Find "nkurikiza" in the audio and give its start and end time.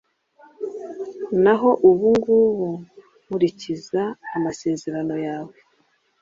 3.23-4.03